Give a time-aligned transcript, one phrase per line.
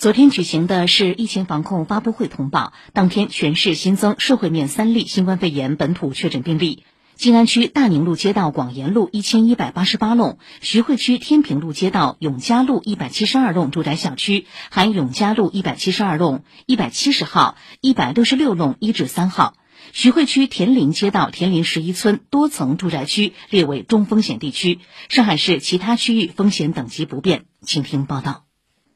[0.00, 6.84] 昨天举行的是疫情防控发布会通报，当天全市新增社会面三例新冠肺炎本土确诊病例。
[7.16, 19.52] 静安区大宁路街道广延路一千一百八十八弄，徐汇区天平路街道永嘉路一百七十二弄住宅小区含永嘉路一百七十二弄、一百七十号、一百六十六弄一至三号。
[19.92, 24.78] 徐汇区田林街道田林十一村多层住宅区列为中风险地区。
[25.10, 27.44] 上海市其他区域风险等级不变。
[27.60, 28.49] 请听报道。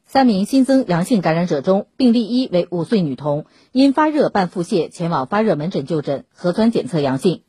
[0.07, 7.41] 三名新增阳性感染者中，病例一为五岁女童，因发热伴腹泻前往发热门诊就诊，核酸检测阳性；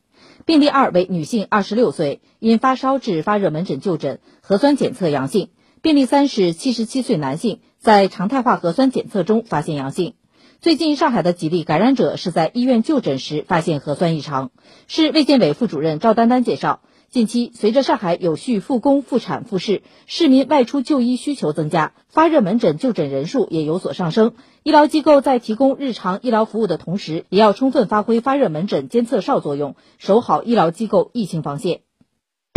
[0.46, 5.48] 病例二为女性，二十六岁，因发烧至发热门诊就诊，核酸检测阳性；
[5.82, 10.14] 病例三是七十七岁男性，在常态化核酸检测中发现阳性。
[10.62, 14.50] 最近上海的几例感染者是在医院就诊时发现核酸异常。
[14.88, 16.80] 市卫健委副主任赵丹丹介绍。
[17.16, 24.34] 近期，随着上海有序复工复产复市，市民外出就医需求增加，发热门诊就诊人数也有所上升。
[24.62, 31.80] 医疗机构在提供日常医疗服务的同时，也要充分发挥发热门诊监测哨作用，守好医疗机构疫情防线。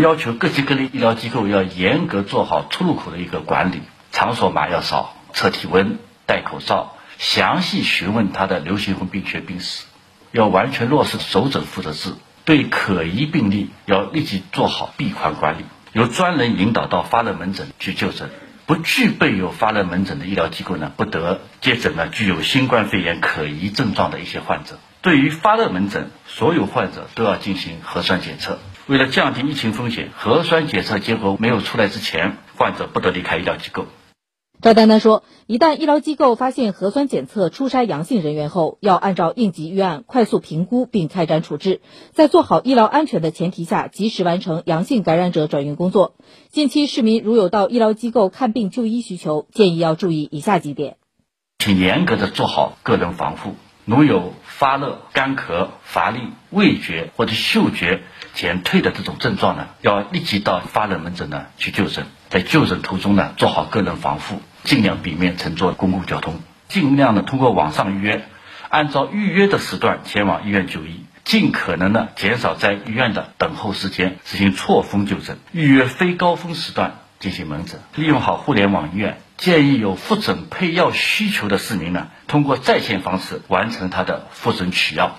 [0.04, 3.80] 要求各级各类医疗机构要严格做好出入口的一个管理，
[4.12, 9.86] 场所码要扫，测体温，戴口罩，详细询问他的流行病学病史，
[10.34, 12.12] 要完全落实首诊负责制。
[12.50, 18.32] 对可疑病例要立即做好闭环管理，由专人引导到发热门诊去就诊。
[18.66, 24.80] 不具备有发热门诊的医疗机构呢，不得接诊呢具有新冠肺炎可疑症状的一些患者。
[25.04, 28.58] 对于发热门诊，所有患者都要进行核酸检测。
[28.88, 33.86] 为了降低疫情风险，核酸检测结果没有出来之前，患者不得离开医疗机构。
[34.62, 41.80] 赵丹丹说，一旦医疗机构发现核酸检测初筛阳性人员后，要按照应急预案快速评估并开展处置，
[42.12, 46.14] 在做好医疗安全的前提下，及时完成阳性感染者转运工作。
[46.50, 50.98] 近期市民如有到医疗机构看病就医需求，建议要注意以下几点，
[51.58, 53.52] 请严格的做好个人防护。
[53.90, 56.20] 如有发热、干咳、乏力、
[56.52, 58.02] 味觉或者嗅觉
[58.34, 62.06] 减退的这种症状呢，要立即到发热门诊呢去就诊。
[62.30, 68.28] 在就诊途中呢，做好个人防护，尽量避免乘坐公共交通，尽量的通过网上预约，
[68.70, 79.20] 按照预约的时段前往医院就医，尽可能的减少在医院的等候时间，实行错峰就诊，预约非高峰时段进行门诊，利用好互联网医院。
[79.40, 85.18] 建议有复诊配药需求的市民呢，通过在线方式完成他的复诊取药。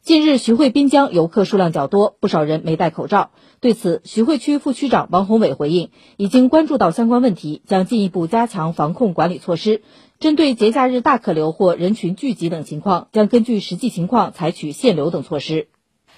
[0.00, 3.32] 近日，徐汇滨江游客数量较多，不少人没戴口罩。
[3.60, 9.82] 对此，徐汇区副区长王宏伟回应，已经关注到相关问题，将进一步加强防控管理措施。
[10.18, 15.68] 针对节假日大客流或人群聚集等情况，将根据实际情况采取限流等措施，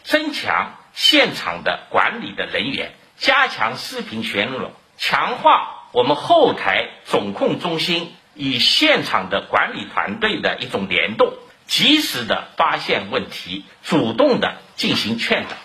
[0.05, 5.78] 增强现场的管理的人员，加强视频巡逻，强化。
[5.91, 11.32] 我们后台总控中心与现场的管理团队的一种联动，
[11.66, 15.56] 及时的发现问题，主动的进行劝导。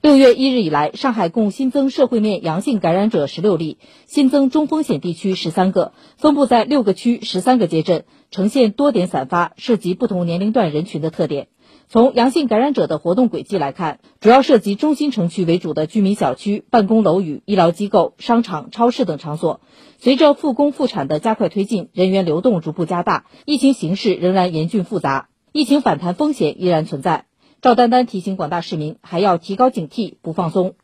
[0.00, 11.46] 六月一日以来，上海共新增社会面阳性感染者十六例，新增中风险地区十三个，分布在六个区十三个街镇，呈现多点散发，涉及不同年龄段人群的特点。
[11.88, 19.60] 从阳性感染者的活动轨迹来看，主要涉及中心城区为主的居民小区、办公楼宇、医疗机构、商场、超市等场所。
[19.98, 27.26] 随着复工复产的加快推进，人员流动逐步加大，疫情形势仍然严峻复杂，疫情反弹风险依然存在。
[27.62, 30.74] 赵丹丹提醒广大市民，还要提高警惕，不放松，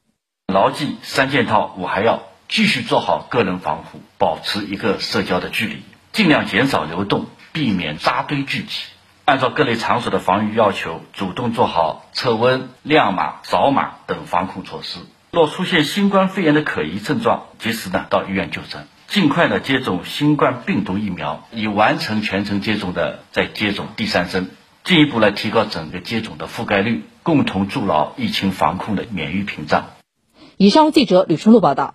[0.47, 5.77] 牢记三件套，我还要继续做好个人防护，保持一个社交的距离，
[6.13, 8.85] 尽量减少流动，避免扎堆聚集。
[9.31, 14.99] 按照各类场所的防御要求，主动做好测温、亮码、扫码等防控措施。
[15.31, 24.51] 若出现新冠肺炎的可疑症状，及时呢到医院就诊，尽快的接种新冠病毒疫苗，已完成全程接种的再接种第三针，
[24.83, 29.91] 进一步来提高整个接种的覆盖率，共同筑牢疫情防控的免疫屏障。
[30.57, 31.95] 以上记者吕春露报道。